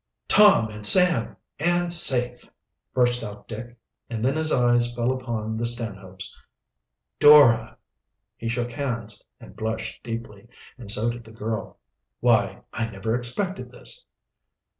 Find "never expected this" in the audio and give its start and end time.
12.89-14.03